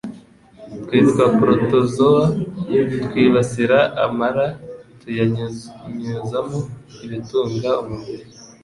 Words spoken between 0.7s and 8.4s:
twitwa protozoa twibasira amara tuyanyunyuzamo ibitunga umubiri.